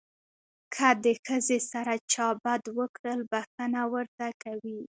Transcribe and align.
که 0.73 0.87
د 1.03 1.05
ښځې 1.25 1.59
سره 1.71 1.93
چا 2.11 2.27
بد 2.43 2.63
وکړل 2.79 3.19
بښنه 3.31 3.81
ورته 3.93 4.27
کوي. 4.43 4.77